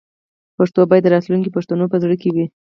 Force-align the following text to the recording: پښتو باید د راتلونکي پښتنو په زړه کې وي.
پښتو 0.57 0.81
باید 0.89 1.03
د 1.05 1.11
راتلونکي 1.15 1.49
پښتنو 1.55 1.85
په 1.91 1.97
زړه 2.03 2.15
کې 2.21 2.29
وي. 2.35 2.45